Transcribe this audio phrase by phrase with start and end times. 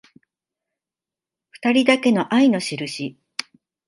[1.51, 3.19] ふたりだけの愛のしるし